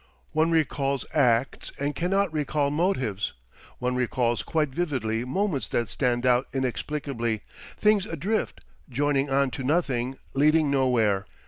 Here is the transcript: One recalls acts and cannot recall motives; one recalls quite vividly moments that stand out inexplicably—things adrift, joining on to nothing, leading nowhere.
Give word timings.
One 0.31 0.49
recalls 0.49 1.05
acts 1.13 1.71
and 1.79 1.95
cannot 1.95 2.33
recall 2.33 2.71
motives; 2.71 3.33
one 3.77 3.93
recalls 3.95 4.41
quite 4.41 4.69
vividly 4.69 5.25
moments 5.25 5.67
that 5.67 5.89
stand 5.89 6.25
out 6.25 6.47
inexplicably—things 6.53 8.07
adrift, 8.07 8.61
joining 8.89 9.29
on 9.29 9.51
to 9.51 9.63
nothing, 9.63 10.17
leading 10.33 10.71
nowhere. 10.71 11.27